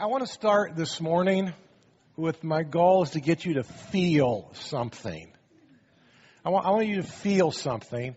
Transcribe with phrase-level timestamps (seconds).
[0.00, 1.52] I want to start this morning
[2.16, 5.32] with my goal is to get you to feel something.
[6.44, 8.14] I want, I want you to feel something.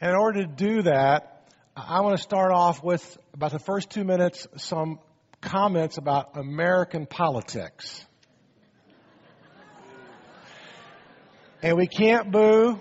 [0.00, 3.90] And in order to do that, I want to start off with about the first
[3.90, 5.00] two minutes, some
[5.40, 8.06] comments about American politics.
[11.60, 12.78] And we can't boo,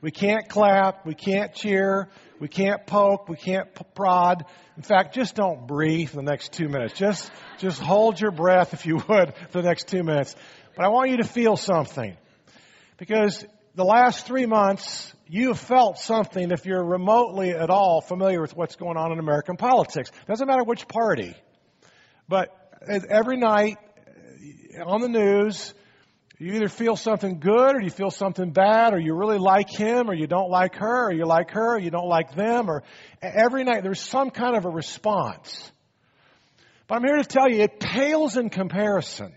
[0.00, 2.08] we can't clap, we can't cheer,
[2.40, 4.46] we can't poke, we can't prod.
[4.76, 6.94] In fact, just don't breathe for the next two minutes.
[6.94, 10.34] Just, just hold your breath, if you would, for the next two minutes.
[10.74, 12.16] But I want you to feel something.
[12.96, 18.40] Because the last three months, you have felt something if you're remotely at all familiar
[18.40, 20.10] with what's going on in American politics.
[20.26, 21.34] Doesn't matter which party.
[22.26, 22.56] But
[22.88, 23.76] uh, every night
[24.78, 25.74] uh, on the news,
[26.40, 30.08] you either feel something good or you feel something bad or you really like him
[30.08, 32.82] or you don't like her or you like her or you don't like them or
[33.20, 35.70] every night there's some kind of a response.
[36.86, 39.34] But I'm here to tell you it pales in comparison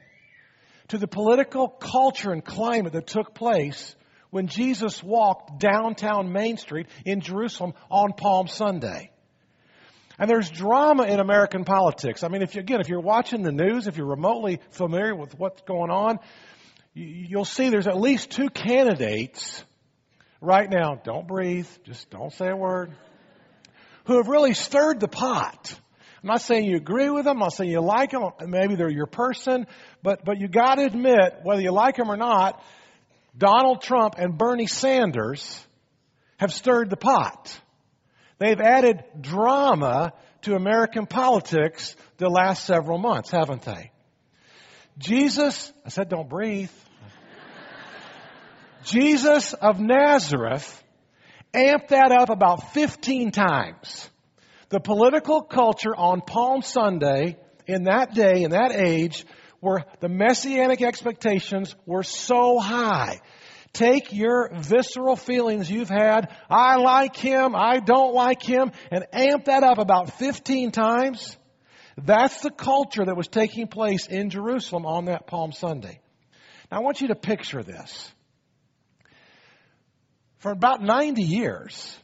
[0.88, 3.95] to the political culture and climate that took place
[4.29, 9.12] when Jesus walked downtown Main Street in Jerusalem on Palm Sunday.
[10.17, 12.23] And there's drama in American politics.
[12.23, 15.38] I mean, if you, again, if you're watching the news, if you're remotely familiar with
[15.38, 16.20] what's going on,
[16.94, 19.63] you'll see there's at least two candidates
[20.41, 20.96] right now.
[21.04, 21.68] Don't breathe.
[21.84, 22.94] Just don't say a word.
[24.05, 25.80] Who have really stirred the pot.
[26.22, 27.38] I'm not saying you agree with them.
[27.38, 28.30] I'm not saying you like them.
[28.48, 29.68] Maybe they're your person.
[30.02, 32.63] But, but you got to admit, whether you like them or not,
[33.38, 35.66] Donald Trump and Bernie Sanders
[36.38, 37.57] have stirred the pot.
[38.38, 40.13] They've added drama
[40.44, 43.93] to American politics the last several months, haven't they?
[44.98, 46.72] Jesus, I said don't breathe.
[48.84, 50.84] Jesus of Nazareth
[51.54, 54.10] amped that up about 15 times.
[54.70, 59.26] The political culture on Palm Sunday in that day, in that age,
[59.60, 63.22] where the messianic expectations were so high.
[63.72, 69.46] Take your visceral feelings you've had, I like him, I don't like him, and amp
[69.46, 71.38] that up about 15 times.
[71.97, 75.99] That's the culture that was taking place in Jerusalem on that Palm Sunday.
[76.71, 78.11] Now I want you to picture this.
[80.39, 81.97] For about 90 years,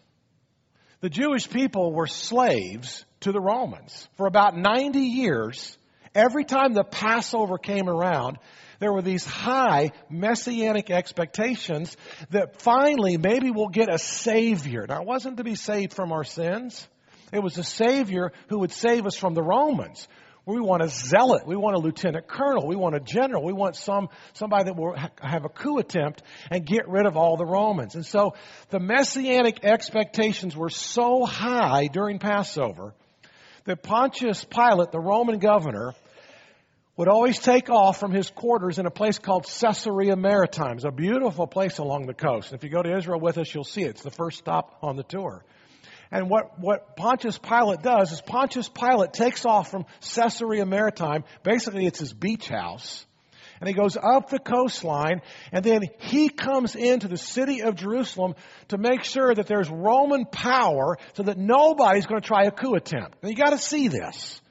[1.01, 4.07] the Jewish people were slaves to the Romans.
[4.15, 5.77] For about 90 years,
[6.13, 8.37] every time the Passover came around,
[8.79, 11.97] there were these high messianic expectations
[12.29, 14.85] that finally maybe we'll get a savior.
[14.87, 16.87] Now it wasn't to be saved from our sins.
[17.31, 20.07] It was a Savior who would save us from the Romans.
[20.45, 21.45] We want a zealot.
[21.45, 22.65] We want a lieutenant colonel.
[22.65, 23.43] We want a general.
[23.43, 27.37] We want some, somebody that will have a coup attempt and get rid of all
[27.37, 27.93] the Romans.
[27.95, 28.33] And so
[28.69, 32.93] the messianic expectations were so high during Passover
[33.65, 35.93] that Pontius Pilate, the Roman governor,
[36.97, 40.73] would always take off from his quarters in a place called Caesarea Maritima.
[40.73, 42.51] It's a beautiful place along the coast.
[42.53, 43.91] If you go to Israel with us, you'll see it.
[43.91, 45.45] It's the first stop on the tour.
[46.11, 51.23] And what, what Pontius Pilate does is Pontius Pilate takes off from Caesarea Maritima.
[51.43, 53.05] Basically, it's his beach house.
[53.59, 55.21] And he goes up the coastline,
[55.51, 58.35] and then he comes into the city of Jerusalem
[58.69, 62.75] to make sure that there's Roman power so that nobody's going to try a coup
[62.75, 63.21] attempt.
[63.21, 64.41] Now you gotta see this.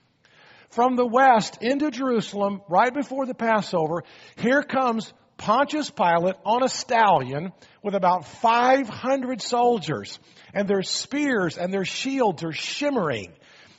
[0.69, 4.05] From the west into Jerusalem, right before the Passover,
[4.37, 10.19] here comes Pontius Pilate on a stallion with about 500 soldiers
[10.53, 13.32] and their spears and their shields are shimmering.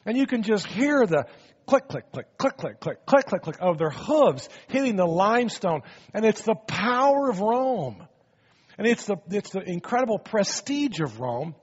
[0.06, 1.26] And you can just hear the
[1.68, 5.82] click, click, click, click, click, click, click, click, click of their hooves hitting the limestone.
[6.14, 8.08] And it's the power of Rome.
[8.78, 11.56] And it's the, it's the incredible prestige of Rome.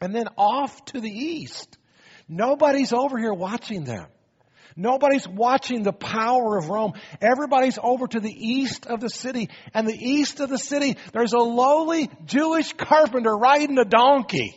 [0.00, 1.78] And then off to the east.
[2.28, 4.08] Nobody's over here watching them.
[4.76, 6.92] Nobody's watching the power of Rome.
[7.22, 9.48] Everybody's over to the east of the city.
[9.72, 14.54] And the east of the city, there's a lowly Jewish carpenter riding a donkey.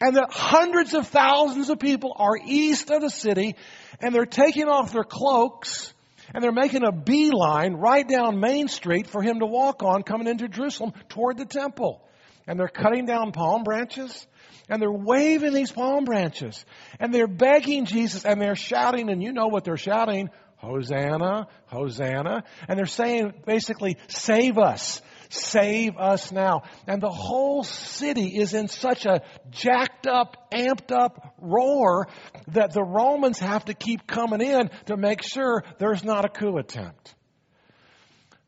[0.00, 3.56] And the hundreds of thousands of people are east of the city
[4.00, 5.92] and they're taking off their cloaks
[6.32, 10.26] and they're making a beeline right down Main Street for him to walk on coming
[10.26, 12.02] into Jerusalem toward the temple.
[12.46, 14.26] And they're cutting down palm branches
[14.68, 16.64] and they're waving these palm branches.
[16.98, 20.30] And they're begging Jesus and they're shouting, and you know what they're shouting.
[20.56, 22.44] Hosanna, Hosanna.
[22.68, 25.02] And they're saying basically, save us.
[25.28, 26.62] Save us now.
[26.86, 32.08] And the whole city is in such a jacked up, amped up roar
[32.48, 36.56] that the Romans have to keep coming in to make sure there's not a coup
[36.56, 37.14] attempt.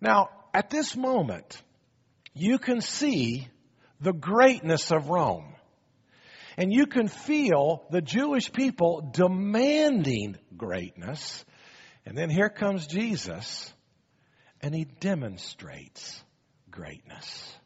[0.00, 1.60] Now, at this moment,
[2.34, 3.48] you can see
[4.00, 5.55] the greatness of Rome.
[6.56, 11.44] And you can feel the Jewish people demanding greatness
[12.06, 13.72] And then here comes Jesus,
[14.62, 16.22] and he demonstrates
[16.70, 17.56] greatness.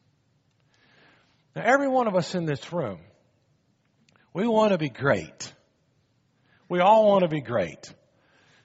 [1.54, 3.00] Now, every one of us in this room,
[4.32, 5.52] we want to be great.
[6.70, 7.92] We all want to be great.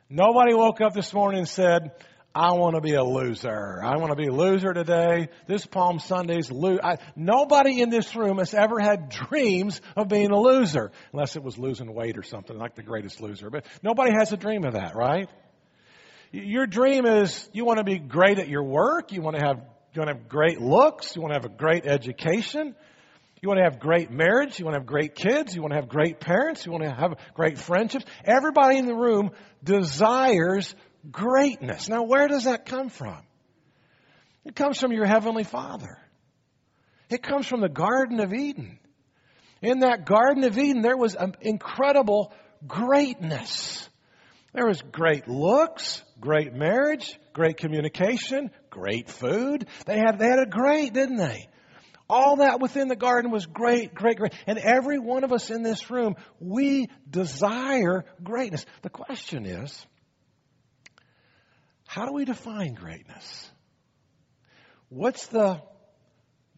[0.10, 1.92] Nobody woke up this morning and said,
[2.36, 3.82] I want to be a loser.
[3.82, 5.30] I want to be a loser today.
[5.48, 10.32] This Palm Sunday's lo- I, nobody in this room has ever had dreams of being
[10.32, 13.50] a loser, unless it was losing weight or something like the greatest loser.
[13.50, 15.30] But nobody has a dream of that, right?
[16.34, 19.14] Your dream is you want to be great at your work.
[19.14, 19.62] You want to have
[19.94, 21.16] you want to have great looks.
[21.16, 22.76] You want to have a great education.
[23.42, 24.60] You want to have great marriage.
[24.60, 25.56] You want to have great kids.
[25.56, 26.66] You want to have great parents.
[26.66, 28.04] You want to have great friendships.
[28.26, 29.32] Everybody in the room
[29.64, 30.76] desires
[31.12, 31.90] greatness.
[31.90, 33.20] Now, where does that come from?
[34.44, 35.98] It comes from your Heavenly Father.
[37.10, 38.80] It comes from the Garden of Eden.
[39.62, 42.34] In that Garden of Eden, there was an incredible
[42.68, 43.88] greatness.
[44.54, 49.68] There was great looks, great marriage, great communication, great food.
[49.86, 51.48] They had, they had a great, didn't they?
[52.08, 54.34] All that within the garden was great, great, great.
[54.46, 58.66] And every one of us in this room, we desire greatness.
[58.84, 59.86] The question is,
[61.96, 63.50] how do we define greatness?
[64.90, 65.62] What's the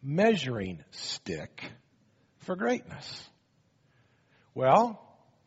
[0.02, 1.62] measuring stick
[2.38, 3.28] for greatness?
[4.52, 5.00] Well,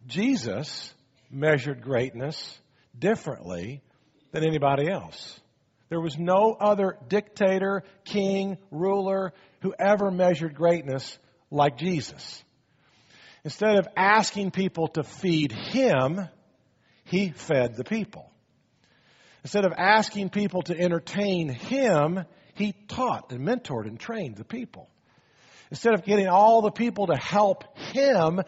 [0.07, 0.93] Jesus
[1.29, 2.57] measured greatness
[2.97, 3.81] differently
[4.31, 5.37] than anybody else.
[5.89, 12.41] There was no other dictator, king, ruler who ever measured greatness like Jesus.
[13.43, 16.29] Instead of asking people to feed him,
[17.03, 18.31] he fed the people.
[19.43, 22.23] Instead of asking people to entertain him,
[22.53, 24.87] he taught and mentored and trained the people.
[25.71, 28.41] Instead of getting all the people to help him,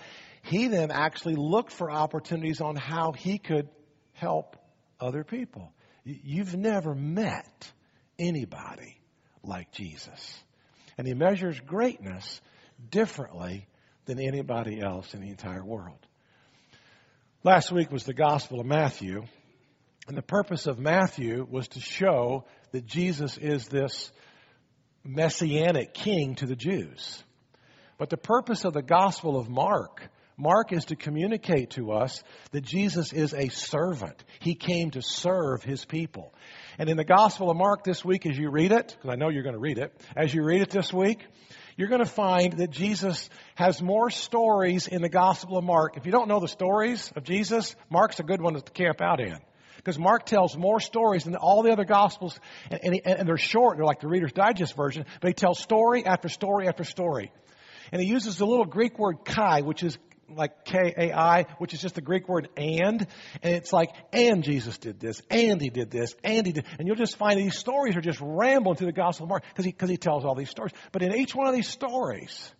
[0.44, 3.70] he then actually looked for opportunities on how he could
[4.14, 4.58] help
[5.00, 5.72] other people.
[6.04, 7.72] You've never met
[8.20, 8.98] anybody
[9.42, 10.44] like Jesus.
[10.98, 12.42] And he measures greatness
[12.92, 13.68] differently
[14.06, 16.00] than anybody else in the entire world.
[17.44, 19.24] Last week was the Gospel of Matthew.
[20.08, 24.12] And the purpose of Matthew was to show that Jesus is this
[25.04, 27.24] messianic king to the Jews.
[27.98, 32.22] But the purpose of the Gospel of Mark, Mark is to communicate to us
[32.52, 34.22] that Jesus is a servant.
[34.40, 36.34] He came to serve his people.
[36.78, 39.30] And in the Gospel of Mark this week, as you read it, because I know
[39.30, 41.26] you're going to read it, as you read it this week,
[41.78, 45.96] you're going to find that Jesus has more stories in the Gospel of Mark.
[45.98, 49.22] If you don't know the stories of Jesus, Mark's a good one to camp out
[49.22, 49.38] in.
[49.84, 52.40] Because Mark tells more stories than all the other Gospels,
[52.72, 53.78] and, and, and they're short.
[53.78, 57.32] They're like the Reader's Digest version, but he tells story after story after story.
[57.92, 59.98] And he uses the little Greek word kai, which is
[60.30, 63.06] like K-A-I, which is just the Greek word and.
[63.42, 66.66] And it's like, and Jesus did this, and he did this, and he did.
[66.80, 69.66] And you'll just find these stories are just rambling through the Gospel of Mark because
[69.66, 70.74] he, cause he tells all these stories.
[70.92, 72.52] But in each one of these stories,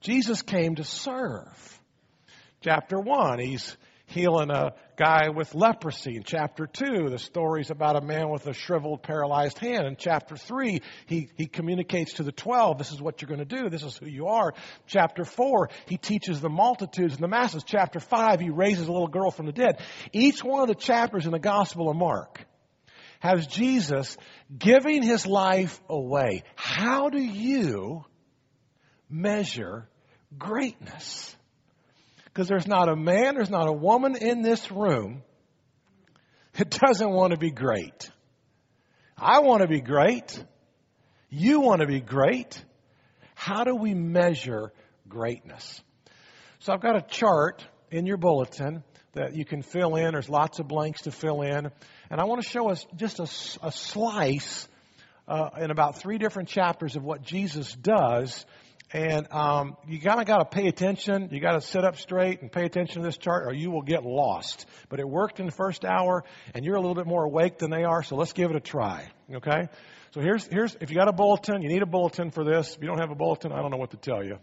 [0.00, 1.80] Jesus came to serve.
[2.60, 3.76] Chapter one, he's
[4.08, 6.16] healing a guy with leprosy.
[6.16, 9.86] In chapter 2, the story's about a man with a shriveled, paralyzed hand.
[9.86, 13.62] In chapter 3, he, he communicates to the 12, this is what you're going to
[13.62, 14.54] do, this is who you are.
[14.86, 17.62] Chapter 4, he teaches the multitudes and the masses.
[17.64, 19.80] Chapter 5, he raises a little girl from the dead.
[20.12, 22.44] Each one of the chapters in the Gospel of Mark
[23.20, 24.16] has Jesus
[24.56, 26.44] giving his life away.
[26.54, 28.04] How do you
[29.10, 29.88] measure
[30.38, 31.36] greatness?
[32.38, 35.24] Because there's not a man, there's not a woman in this room
[36.52, 38.12] that doesn't want to be great.
[39.16, 40.40] I want to be great.
[41.30, 42.64] You want to be great.
[43.34, 44.72] How do we measure
[45.08, 45.82] greatness?
[46.60, 50.12] So I've got a chart in your bulletin that you can fill in.
[50.12, 51.72] There's lots of blanks to fill in.
[52.08, 54.68] And I want to show us just a, a slice
[55.26, 58.46] uh, in about three different chapters of what Jesus does
[58.92, 61.28] and um, you kind of got to pay attention.
[61.30, 63.82] You got to sit up straight and pay attention to this chart, or you will
[63.82, 64.64] get lost.
[64.88, 67.70] But it worked in the first hour, and you're a little bit more awake than
[67.70, 68.02] they are.
[68.02, 69.08] So let's give it a try.
[69.34, 69.68] Okay.
[70.12, 72.74] So here's here's if you got a bulletin, you need a bulletin for this.
[72.74, 74.38] If you don't have a bulletin, I don't know what to tell you.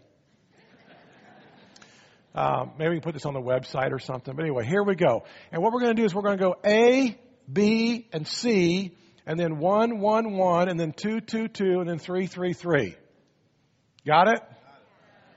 [2.36, 4.36] Um, maybe we can put this on the website or something.
[4.36, 5.24] But anyway, here we go.
[5.50, 7.18] And what we're going to do is we're going to go A,
[7.50, 11.98] B, and C, and then one, one, one, and then two, two, two, and then
[11.98, 12.94] three, three, three.
[14.06, 14.40] Got it?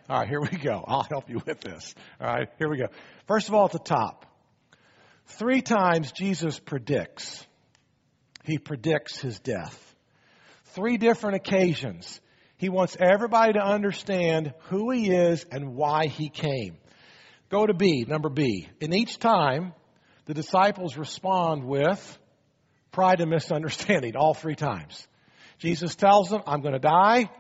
[0.08, 0.84] All right, here we go.
[0.88, 1.96] I'll help you with this.
[2.22, 2.86] All right, here we go.
[3.26, 4.28] First of all, at the top,
[5.26, 7.44] three times Jesus predicts.
[8.44, 9.96] He predicts his death.
[10.76, 12.22] Three different occasions.
[12.58, 16.78] He wants everybody to understand who he is and why he came.
[17.50, 18.70] Go to B, number B.
[18.80, 19.74] In each time,
[20.26, 22.20] the disciples respond with
[22.92, 25.08] pride and misunderstanding all three times.
[25.58, 27.32] Jesus tells them, I'm going to die,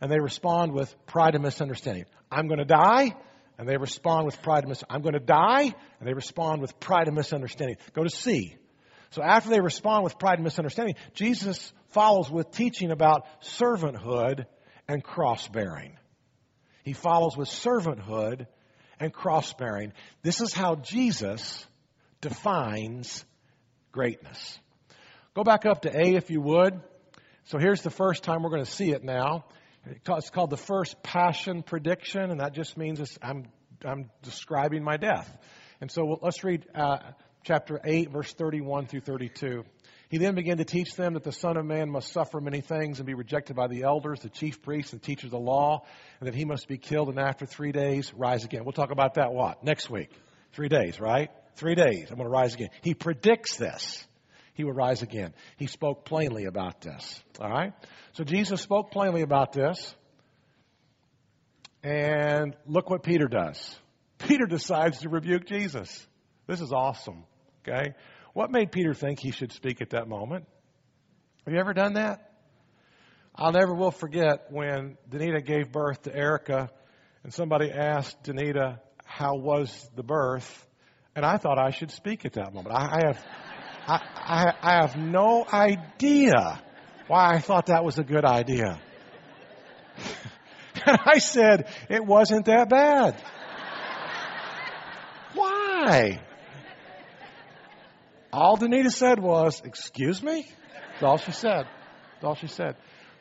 [0.00, 2.04] and they respond with pride and misunderstanding.
[2.30, 3.14] I'm going to die,
[3.58, 4.96] and they respond with pride and misunderstanding.
[4.96, 7.76] I'm going to die, and they respond with pride and misunderstanding.
[7.94, 8.56] Go to C.
[9.10, 14.46] So after they respond with pride and misunderstanding, Jesus follows with teaching about servanthood
[14.88, 15.96] and cross bearing.
[16.82, 18.46] He follows with servanthood
[19.00, 19.92] and cross bearing.
[20.22, 21.66] This is how Jesus
[22.20, 23.24] defines
[23.92, 24.58] greatness.
[25.34, 26.80] Go back up to A if you would.
[27.44, 29.44] So here's the first time we're going to see it now.
[29.88, 33.46] It's called the first passion prediction, and that just means I'm,
[33.84, 35.30] I'm describing my death.
[35.80, 36.98] And so let's read uh,
[37.44, 39.64] chapter 8, verse 31 through 32.
[40.08, 42.98] He then began to teach them that the Son of Man must suffer many things
[42.98, 45.84] and be rejected by the elders, the chief priests, and teachers of the law,
[46.20, 48.64] and that he must be killed and after three days rise again.
[48.64, 49.64] We'll talk about that what?
[49.64, 50.10] Next week.
[50.52, 51.30] Three days, right?
[51.56, 52.08] Three days.
[52.10, 52.68] I'm going to rise again.
[52.82, 54.06] He predicts this.
[54.56, 55.34] He will rise again.
[55.56, 57.22] He spoke plainly about this.
[57.38, 57.74] All right?
[58.12, 59.94] So Jesus spoke plainly about this.
[61.82, 63.78] And look what Peter does.
[64.18, 66.06] Peter decides to rebuke Jesus.
[66.46, 67.24] This is awesome.
[67.62, 67.94] Okay?
[68.32, 70.46] What made Peter think he should speak at that moment?
[71.44, 72.32] Have you ever done that?
[73.34, 76.70] I'll never will forget when Danita gave birth to Erica
[77.22, 80.66] and somebody asked Danita, how was the birth?
[81.14, 82.74] And I thought I should speak at that moment.
[82.74, 83.24] I have,
[83.86, 86.60] I, I, I have no idea
[87.06, 88.80] why I thought that was a good idea.
[90.86, 93.22] and I said, it wasn't that bad.
[95.34, 96.20] Why?
[98.32, 100.48] All Danita said was, excuse me?
[100.92, 101.66] That's all she said.
[102.14, 102.76] That's all she said.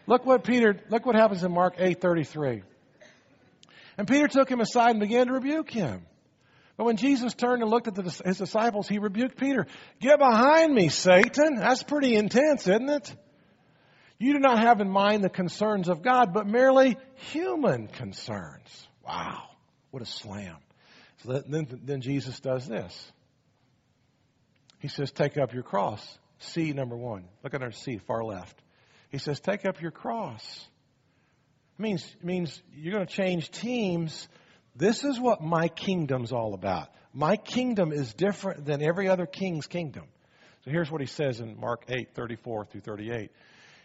[0.07, 2.63] Look what Peter, look what happens in Mark 8:33.
[3.97, 6.05] And Peter took him aside and began to rebuke him.
[6.77, 9.65] But when Jesus turned and looked at the, his disciples, he rebuked Peter.
[10.01, 11.55] Get behind me, Satan.
[11.55, 13.15] That's pretty intense, isn't it?
[14.17, 16.97] You do not have in mind the concerns of God, but merely
[17.31, 18.87] human concerns.
[19.05, 19.43] Wow.
[19.91, 20.57] What a slam.
[21.23, 23.11] So then, then Jesus does this.
[24.79, 26.05] He says, take up your cross.
[26.39, 27.25] C number one.
[27.43, 28.61] Look under C, far left.
[29.09, 30.43] He says, take up your cross.
[31.79, 34.27] It means, it means you're going to change teams.
[34.75, 36.89] This is what my kingdom's all about.
[37.13, 40.03] My kingdom is different than every other king's kingdom.
[40.65, 43.31] So here's what he says in Mark 8, 34 through 38.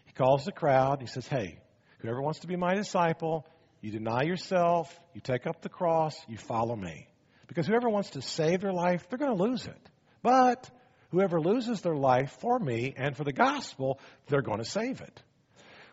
[0.07, 1.01] He calls the crowd.
[1.01, 1.59] He says, Hey,
[1.99, 3.47] whoever wants to be my disciple,
[3.81, 7.07] you deny yourself, you take up the cross, you follow me.
[7.47, 9.91] Because whoever wants to save their life, they're going to lose it.
[10.23, 10.69] But
[11.11, 15.23] whoever loses their life for me and for the gospel, they're going to save it.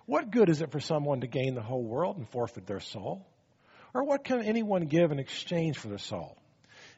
[0.06, 3.28] What good is it for someone to gain the whole world and forfeit their soul?
[3.94, 6.38] Or what can anyone give in exchange for their soul?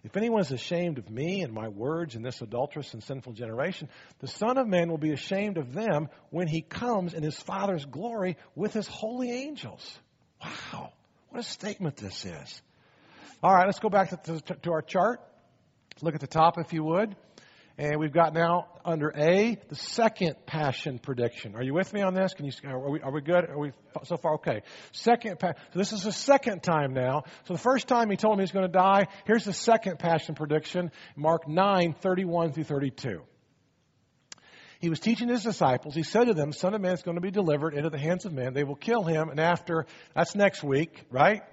[0.04, 3.90] If anyone is ashamed of me and my words in this adulterous and sinful generation,
[4.20, 7.86] the Son of Man will be ashamed of them when he comes in his Father's
[7.86, 10.00] glory with his holy angels.
[10.42, 10.94] Wow,
[11.30, 12.62] what a statement this is.
[13.44, 15.20] All right, let's go back to, to, to our chart.
[16.02, 17.16] Look at the top, if you would.
[17.80, 21.56] And we've got now under A, the second passion prediction.
[21.56, 22.34] Are you with me on this?
[22.34, 23.50] Can you, are we, are we good?
[23.50, 23.72] Are we
[24.04, 24.34] so far?
[24.34, 24.64] Okay.
[24.92, 27.24] Second, so this is the second time now.
[27.46, 29.08] So the first time he told me he's going to die.
[29.26, 30.92] Here's the second passion prediction.
[31.16, 33.22] Mark 9, 31 through 32.
[34.82, 35.96] He was teaching his disciples.
[35.96, 38.26] He said to them, Son of Man is going to be delivered into the hands
[38.26, 38.54] of men.
[38.54, 39.30] They will kill him.
[39.30, 41.44] And after, that's next week, right?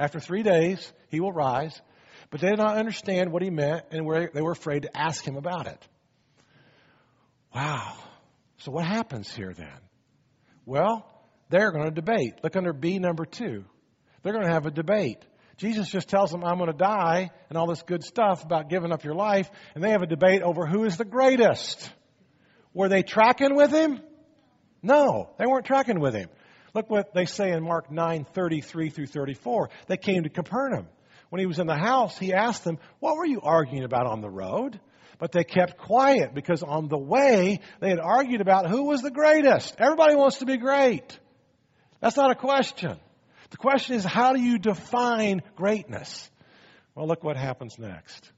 [0.00, 1.80] After three days, he will rise.
[2.30, 5.36] But they did not understand what he meant and they were afraid to ask him
[5.36, 5.88] about it.
[7.54, 7.96] Wow.
[8.58, 9.78] So what happens here then?
[10.64, 11.06] Well,
[11.48, 12.40] they're going to debate.
[12.42, 13.64] Look under B number two.
[14.22, 15.24] They're going to have a debate.
[15.56, 18.92] Jesus just tells them, I'm going to die and all this good stuff about giving
[18.92, 19.48] up your life.
[19.74, 21.90] And they have a debate over who is the greatest.
[22.74, 24.00] Were they tracking with him?
[24.82, 26.28] No, they weren't tracking with him.
[26.74, 29.70] Look what they say in Mark 9, 33 through 34.
[29.86, 30.88] They came to Capernaum
[31.28, 34.20] when he was in the house, he asked them, What were you arguing about on
[34.20, 34.78] the road?
[35.18, 39.10] But they kept quiet because on the way, they had argued about who was the
[39.10, 39.74] greatest.
[39.78, 41.18] Everybody wants to be great.
[42.00, 42.98] That's not a question.
[43.50, 46.30] The question is, how do you define greatness?
[46.94, 48.30] Well, look what happens next.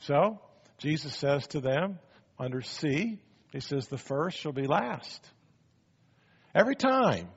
[0.00, 0.40] So,
[0.78, 1.98] Jesus says to them,
[2.38, 3.18] under C,
[3.52, 5.26] he says, the first shall be last.
[6.54, 7.28] Every time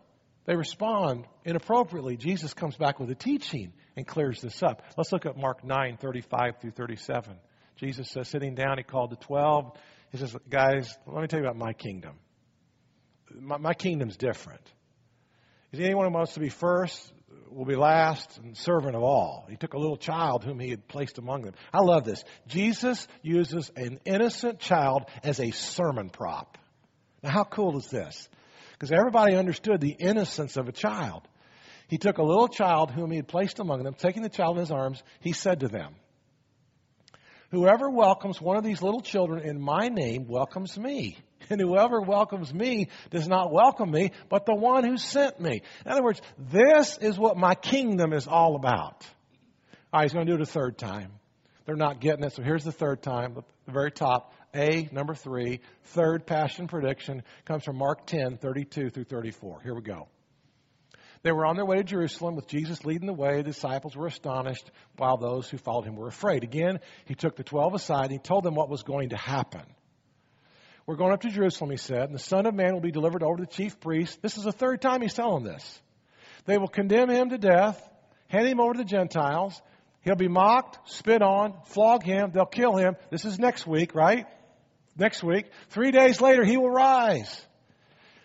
[0.46, 4.82] they respond inappropriately, Jesus comes back with a teaching and clears this up.
[4.98, 7.36] Let's look at Mark 9, 35 through 37.
[7.78, 9.72] Jesus says, sitting down, he called the 12.
[10.12, 12.16] He says, guys, let me tell you about my kingdom.
[13.40, 14.62] My, my kingdom's different.
[15.72, 17.12] Is anyone who wants to be first
[17.50, 19.46] will be last and servant of all.
[19.50, 21.54] He took a little child whom he had placed among them.
[21.72, 22.24] I love this.
[22.48, 26.58] Jesus uses an innocent child as a sermon prop.
[27.22, 28.28] Now, how cool is this?
[28.74, 31.28] Because everybody understood the innocence of a child.
[31.94, 34.62] He took a little child whom he had placed among them, taking the child in
[34.62, 35.94] his arms, he said to them,
[37.52, 41.20] Whoever welcomes one of these little children in my name welcomes me.
[41.50, 45.62] And whoever welcomes me does not welcome me, but the one who sent me.
[45.86, 49.06] In other words, this is what my kingdom is all about.
[49.92, 51.12] All right, he's going to do it a third time.
[51.66, 53.36] They're not getting it, so here's the third time,
[53.66, 54.34] the very top.
[54.56, 59.62] A, number three, third passion prediction comes from Mark 10, 32 through 34.
[59.64, 60.08] Here we go.
[61.24, 63.38] They were on their way to Jerusalem with Jesus leading the way.
[63.38, 66.44] The disciples were astonished while those who followed him were afraid.
[66.44, 69.64] Again, he took the twelve aside and he told them what was going to happen.
[70.86, 73.24] We're going up to Jerusalem, he said, and the Son of Man will be delivered
[73.24, 74.18] over to the chief priests.
[74.22, 75.82] This is the third time he's telling this.
[76.46, 77.82] They will condemn him to death,
[78.28, 79.62] hand him over to the Gentiles.
[80.02, 82.98] He'll be mocked, spit on, flog him, they'll kill him.
[83.12, 84.26] This is next week, right?
[84.98, 85.46] Next week.
[85.70, 87.42] Three days later, he will rise.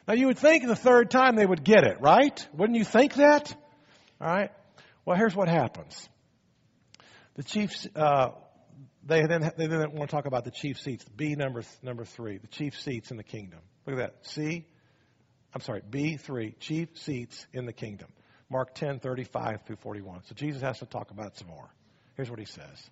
[0.09, 2.49] Now you would think the third time they would get it, right?
[2.55, 3.55] Wouldn't you think that?
[4.19, 4.51] All right.
[5.05, 6.09] Well, here's what happens.
[7.35, 8.31] The chiefs, uh,
[9.05, 11.05] they then they then want to talk about the chief seats.
[11.15, 13.61] B number number three, the chief seats in the kingdom.
[13.87, 14.27] Look at that.
[14.27, 14.67] C,
[15.55, 18.09] I'm sorry, B three, chief seats in the kingdom.
[18.51, 20.23] Mark 10, 35 through 41.
[20.25, 21.69] So Jesus has to talk about some more.
[22.17, 22.91] Here's what he says.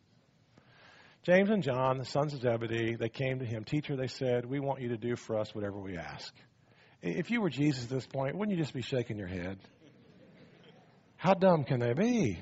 [1.23, 3.65] James and John, the sons of Zebedee, they came to him.
[3.65, 6.33] Teacher, they said, we want you to do for us whatever we ask.
[7.03, 9.59] If you were Jesus at this point, wouldn't you just be shaking your head?
[11.17, 12.39] How dumb can they be?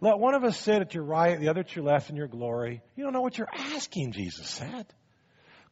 [0.00, 2.28] Let one of us sit at your right, the other at your left in your
[2.28, 2.80] glory.
[2.96, 4.86] You don't know what you're asking, Jesus said.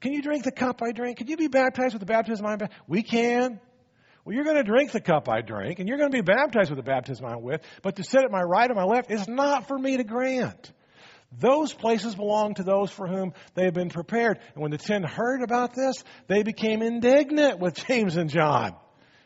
[0.00, 1.18] Can you drink the cup I drink?
[1.18, 2.80] Can you be baptized with the baptism I'm baptized?
[2.86, 3.58] We can.
[4.24, 6.70] Well, you're going to drink the cup I drink, and you're going to be baptized
[6.70, 9.26] with the baptism I'm with, but to sit at my right or my left is
[9.26, 10.70] not for me to grant.
[11.32, 14.38] Those places belong to those for whom they have been prepared.
[14.54, 18.74] And when the ten heard about this, they became indignant with James and John.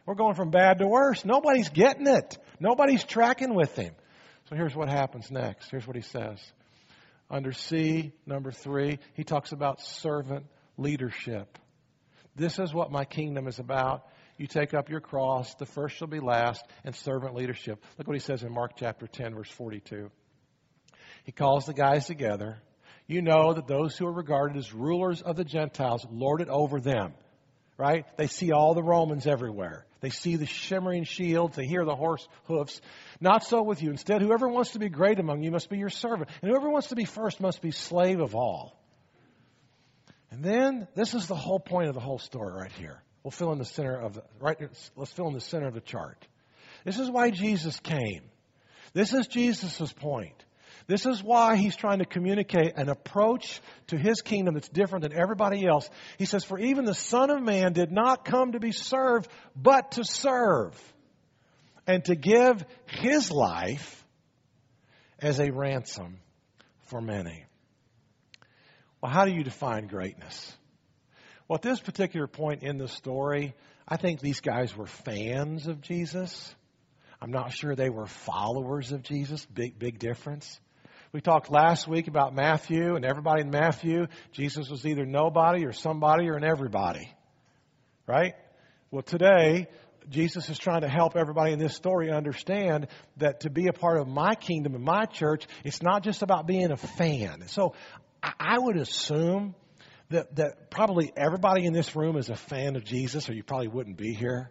[0.05, 1.25] We're going from bad to worse.
[1.25, 2.37] Nobody's getting it.
[2.59, 3.95] Nobody's tracking with him.
[4.49, 5.71] So here's what happens next.
[5.71, 6.39] Here's what he says.
[7.31, 10.45] Under C, number three, he talks about servant
[10.77, 11.57] leadership.
[12.35, 14.07] This is what my kingdom is about.
[14.37, 17.83] You take up your cross, the first shall be last, and servant leadership.
[17.97, 20.11] Look what he says in Mark chapter 10, verse 42.
[21.25, 22.59] He calls the guys together.
[23.07, 26.81] You know that those who are regarded as rulers of the Gentiles lord it over
[26.81, 27.15] them,
[27.77, 28.07] right?
[28.17, 29.87] They see all the Romans everywhere.
[30.01, 31.57] They see the shimmering shields.
[31.57, 32.81] They hear the horse hoofs.
[33.21, 33.91] Not so with you.
[33.91, 36.29] Instead, whoever wants to be great among you must be your servant.
[36.43, 38.77] And whoever wants to be first must be slave of all.
[40.33, 43.03] And then, this is the whole point of the whole story right here.
[43.23, 44.59] We'll fill in the center of the, right,
[44.97, 46.27] let's fill in the center of the chart.
[46.85, 48.23] This is why Jesus came.
[48.93, 50.35] This is Jesus' point.
[50.87, 55.13] This is why he's trying to communicate an approach to his kingdom that's different than
[55.13, 55.89] everybody else.
[56.19, 59.93] He says, For even the Son of Man did not come to be served, but
[59.93, 60.79] to serve,
[61.87, 64.05] and to give his life
[65.21, 66.19] as a ransom
[66.87, 67.45] for many.
[69.01, 70.53] Well, how do you define greatness?
[71.49, 73.55] Well, at this particular point in the story,
[73.87, 76.55] I think these guys were fans of Jesus.
[77.21, 79.45] I'm not sure they were followers of Jesus.
[79.47, 80.61] Big, big difference.
[81.13, 84.07] We talked last week about Matthew and everybody in Matthew.
[84.33, 87.13] Jesus was either nobody or somebody or an everybody.
[88.07, 88.33] Right?
[88.91, 89.67] Well, today,
[90.09, 92.87] Jesus is trying to help everybody in this story understand
[93.19, 96.47] that to be a part of my kingdom and my church, it's not just about
[96.47, 97.47] being a fan.
[97.49, 97.75] So
[98.23, 99.55] I would assume
[100.09, 103.69] that, that probably everybody in this room is a fan of Jesus, or you probably
[103.69, 104.51] wouldn't be here.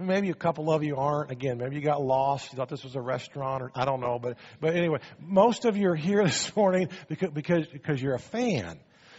[0.00, 1.30] Maybe a couple of you aren't.
[1.30, 2.52] Again, maybe you got lost.
[2.52, 4.18] You thought this was a restaurant, or I don't know.
[4.18, 8.20] But but anyway, most of you are here this morning because because because you're a
[8.20, 8.78] fan.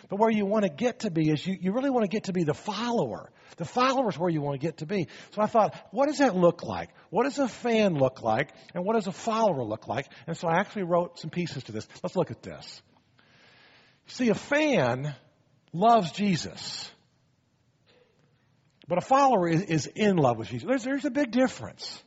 [0.10, 2.24] But where you want to get to be is you, you really want to get
[2.26, 3.32] to be the follower.
[3.58, 5.08] The follower is where you want to get to be.
[5.36, 6.90] So I thought, what does that look like?
[7.12, 8.50] What does a fan look like?
[8.74, 10.08] And what does a follower look like?
[10.26, 11.88] And so I actually wrote some pieces to this.
[12.02, 12.82] Let's look at this.
[14.08, 15.14] See, a fan
[15.74, 16.90] loves Jesus.
[18.90, 20.68] But a follower is, is in love with Jesus.
[20.68, 22.04] There's, there's a big difference.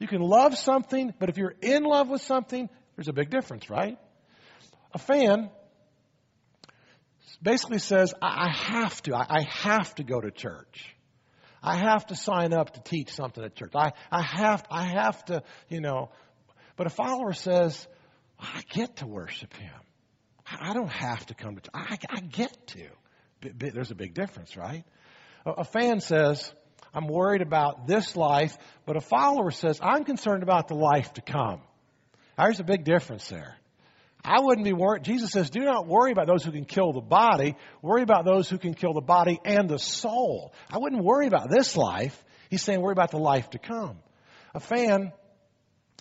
[0.00, 3.70] You can love something, but if you're in love with something, there's a big difference,
[3.70, 3.96] right?
[4.92, 5.48] A fan
[7.40, 9.14] basically says, I, I have to.
[9.14, 10.96] I, I, have to go to church.
[11.62, 13.72] I have to sign up to teach something at church.
[13.76, 16.10] I, I have I have to, you know.
[16.76, 17.86] But a follower says,
[18.40, 19.72] I get to worship him.
[20.46, 21.70] I don't have to come to church.
[21.72, 22.88] I, I get to.
[23.56, 24.84] There's a big difference, right?
[25.46, 26.52] A fan says,
[26.94, 31.20] I'm worried about this life, but a follower says, I'm concerned about the life to
[31.20, 31.60] come.
[32.38, 33.56] There's a big difference there.
[34.24, 35.02] I wouldn't be worried.
[35.02, 37.56] Jesus says, do not worry about those who can kill the body.
[37.82, 40.54] Worry about those who can kill the body and the soul.
[40.70, 42.24] I wouldn't worry about this life.
[42.48, 43.98] He's saying worry about the life to come.
[44.54, 45.12] A fan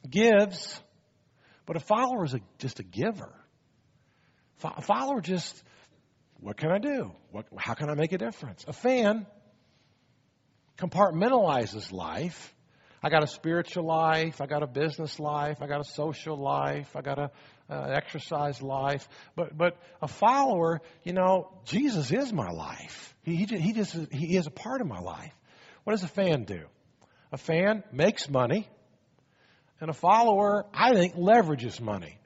[0.09, 0.79] gives,
[1.65, 3.33] but a follower is a, just a giver.
[4.63, 5.61] A follower just,
[6.43, 7.11] what can I do?
[7.31, 8.65] What, how can I make a difference?
[8.67, 9.25] A fan
[10.77, 12.53] compartmentalizes life.
[13.01, 14.41] I got a spiritual life.
[14.41, 15.61] I got a business life.
[15.61, 16.95] I got a social life.
[16.95, 17.31] I got a
[17.69, 19.07] uh, exercise life.
[19.35, 23.15] But but a follower, you know, Jesus is my life.
[23.23, 25.33] He he, he just he is a part of my life.
[25.83, 26.65] What does a fan do?
[27.31, 28.69] A fan makes money,
[29.81, 32.17] and a follower, I think, leverages money.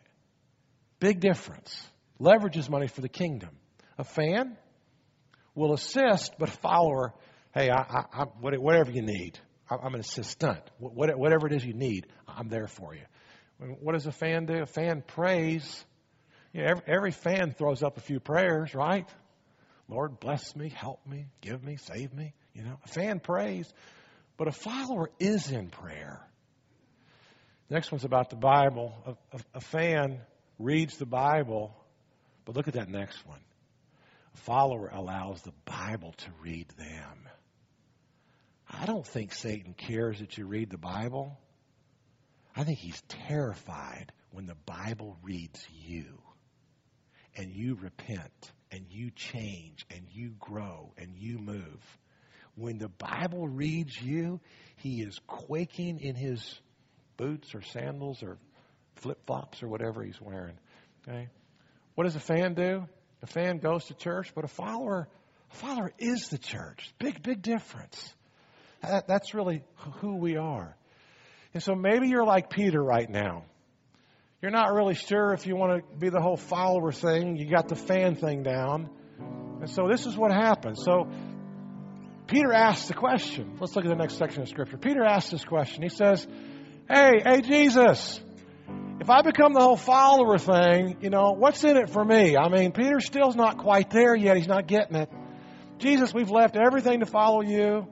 [1.00, 1.82] Big difference.
[2.20, 3.52] Leverages money for the kingdom.
[3.98, 4.58] A fan
[5.56, 7.14] will assist, but a follower
[7.58, 10.62] hey, I, I, I, whatever you need, I'm an assistant.
[10.80, 13.02] Whatever it is you need, I'm there for you.
[13.82, 14.62] What does a fan do?
[14.62, 15.86] A fan prays.
[16.54, 19.10] You know, every, every fan throws up a few prayers, right?
[19.90, 22.34] Lord, bless me, help me, give me, save me.
[22.54, 23.72] You know, a fan prays,
[24.38, 26.22] but a follower is in prayer.
[27.70, 28.94] Next one's about the Bible.
[29.06, 30.22] A, a, a fan
[30.60, 31.76] reads the Bible,
[32.46, 33.40] but look at that next one.
[34.44, 37.28] Follower allows the Bible to read them.
[38.70, 41.38] I don't think Satan cares that you read the Bible.
[42.56, 46.06] I think he's terrified when the Bible reads you
[47.36, 52.00] and you repent and you change and you grow and you move.
[52.56, 54.40] When the Bible reads you,
[54.78, 56.60] he is quaking in his
[57.16, 58.38] boots or sandals or
[58.96, 60.58] flip flops or whatever he's wearing.
[61.08, 61.30] Okay?
[61.96, 62.88] What does a fan do?
[63.24, 65.08] A fan goes to church, but a follower,
[65.52, 66.94] a follower is the church.
[67.00, 68.14] Big, big difference.
[68.82, 69.64] That, that's really
[70.02, 70.76] who we are.
[71.54, 73.46] And so maybe you're like Peter right now.
[74.42, 77.38] You're not really sure if you want to be the whole follower thing.
[77.38, 78.90] You got the fan thing down.
[79.62, 80.84] And so this is what happens.
[80.84, 81.08] So
[82.28, 83.58] Peter asks the question.
[83.60, 84.78] Let's look at the next section of Scripture.
[84.78, 85.82] Peter asks this question.
[85.82, 86.28] He says,
[86.88, 88.22] Hey, hey, Jesus,
[89.08, 92.36] if I become the whole follower thing, you know, what's in it for me?
[92.36, 94.36] I mean, Peter still's not quite there yet.
[94.36, 95.10] He's not getting it.
[95.78, 97.88] Jesus, we've left everything to follow you.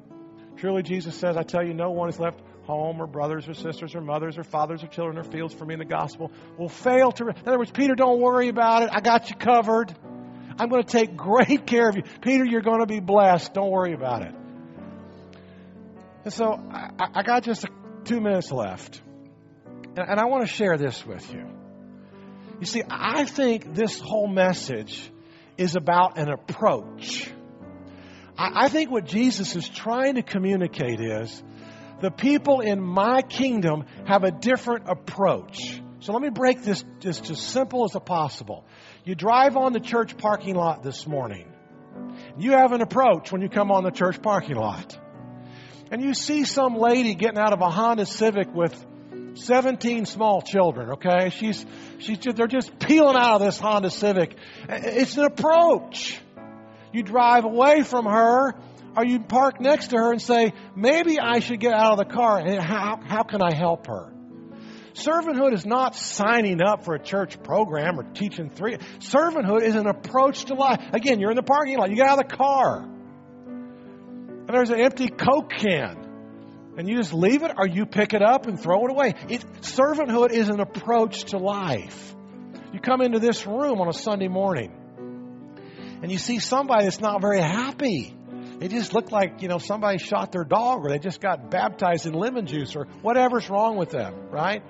[0.57, 3.95] Truly, Jesus says, I tell you, no one has left home or brothers or sisters
[3.95, 7.13] or mothers or fathers or children or fields for me in the gospel will fail
[7.13, 7.29] to.
[7.29, 8.89] In other words, Peter, don't worry about it.
[8.91, 9.95] I got you covered.
[10.59, 12.03] I'm going to take great care of you.
[12.19, 13.53] Peter, you're going to be blessed.
[13.53, 14.35] Don't worry about it.
[16.25, 17.65] And so I, I got just
[18.03, 19.01] two minutes left.
[19.95, 21.45] And, and I want to share this with you.
[22.59, 25.11] You see, I think this whole message
[25.57, 27.29] is about an approach.
[28.37, 31.43] I, I think what Jesus is trying to communicate is
[32.01, 35.81] the people in my kingdom have a different approach.
[35.99, 38.65] So let me break this just as simple as possible.
[39.05, 41.51] You drive on the church parking lot this morning.
[42.37, 44.97] You have an approach when you come on the church parking lot.
[45.91, 48.85] And you see some lady getting out of a Honda Civic with
[49.35, 51.29] 17 small children, okay?
[51.29, 51.65] She's,
[51.99, 54.35] she's just, they're just peeling out of this Honda Civic.
[54.67, 56.19] It's an approach.
[56.93, 58.55] You drive away from her
[58.95, 62.13] or you park next to her and say, maybe I should get out of the
[62.13, 64.11] car and how, how can I help her?
[64.93, 68.77] Servanthood is not signing up for a church program or teaching three.
[68.99, 70.79] Servanthood is an approach to life.
[70.93, 71.89] Again, you're in the parking lot.
[71.89, 72.77] You get out of the car.
[73.47, 76.04] And there's an empty Coke can.
[76.77, 79.15] And you just leave it or you pick it up and throw it away.
[79.29, 82.13] It, servanthood is an approach to life.
[82.73, 84.73] You come into this room on a Sunday morning
[86.01, 88.13] and you see somebody that's not very happy.
[88.59, 92.05] They just look like, you know, somebody shot their dog or they just got baptized
[92.05, 94.63] in lemon juice or whatever's wrong with them, right?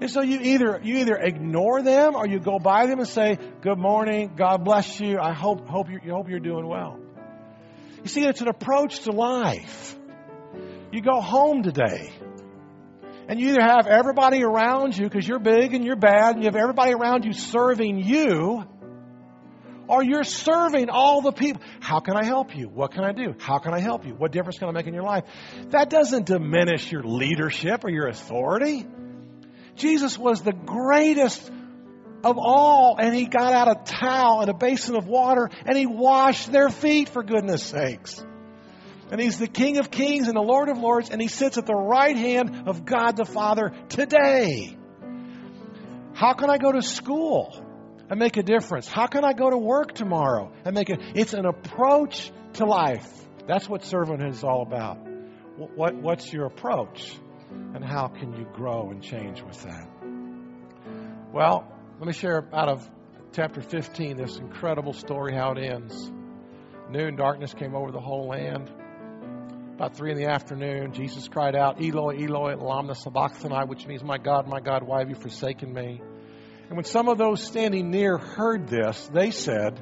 [0.00, 3.36] And so you either you either ignore them or you go by them and say,
[3.60, 5.18] "Good morning, God bless you.
[5.18, 6.98] I hope hope you hope you're doing well."
[8.02, 9.98] You see, it's an approach to life.
[10.92, 12.12] You go home today,
[13.28, 16.46] and you either have everybody around you because you're big and you're bad, and you
[16.46, 18.64] have everybody around you serving you,
[19.86, 21.60] or you're serving all the people.
[21.80, 22.68] How can I help you?
[22.68, 23.34] What can I do?
[23.38, 24.14] How can I help you?
[24.14, 25.24] What difference can I make in your life?
[25.70, 28.86] That doesn't diminish your leadership or your authority.
[29.76, 31.50] Jesus was the greatest
[32.24, 35.86] of all, and he got out a towel and a basin of water and he
[35.86, 38.24] washed their feet for goodness sakes.
[39.10, 41.66] And he's the King of Kings and the Lord of Lords, and he sits at
[41.66, 44.76] the right hand of God the Father today.
[46.14, 47.64] How can I go to school?
[48.10, 48.88] and make a difference?
[48.88, 51.00] How can I go to work tomorrow and make it?
[51.14, 53.06] It's an approach to life.
[53.46, 54.98] That's what servanthood is all about.
[55.56, 57.12] what, what's your approach?
[57.50, 59.88] And how can you grow and change with that?
[61.32, 62.88] Well, let me share out of
[63.32, 66.10] chapter 15 this incredible story how it ends.
[66.90, 68.70] Noon darkness came over the whole land.
[69.78, 74.18] About three in the afternoon, Jesus cried out, Eloi, Eloi, lama sabachthani, which means, My
[74.18, 76.02] God, my God, why have you forsaken me?
[76.66, 79.80] And when some of those standing near heard this, they said,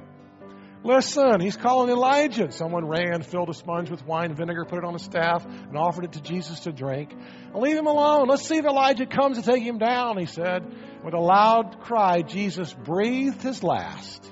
[0.85, 2.53] Listen, he's calling Elijah.
[2.53, 5.79] Someone ran, filled a sponge with wine and vinegar, put it on a staff, and
[5.79, 7.15] offered it to Jesus to drink.
[7.55, 8.29] Leave him alone.
[8.29, 10.63] Let's see if Elijah comes to take him down, he said.
[11.03, 14.31] With a loud cry, Jesus breathed his last,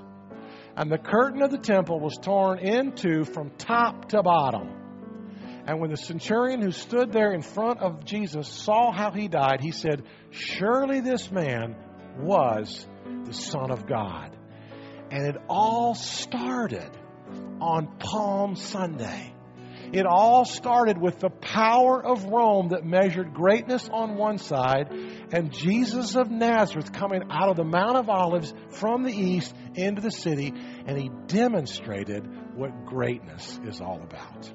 [0.76, 4.83] and the curtain of the temple was torn in two from top to bottom.
[5.66, 9.60] And when the centurion who stood there in front of Jesus saw how he died,
[9.60, 11.74] he said, Surely this man
[12.18, 12.86] was
[13.24, 14.36] the Son of God.
[15.10, 16.90] And it all started
[17.60, 19.32] on Palm Sunday.
[19.92, 24.90] It all started with the power of Rome that measured greatness on one side
[25.32, 30.02] and Jesus of Nazareth coming out of the Mount of Olives from the east into
[30.02, 30.52] the city,
[30.86, 34.52] and he demonstrated what greatness is all about.